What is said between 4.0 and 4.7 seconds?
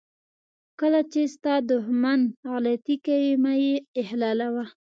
اخلالوه.